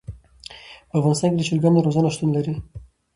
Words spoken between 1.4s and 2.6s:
چرګانو روزنه شتون لري.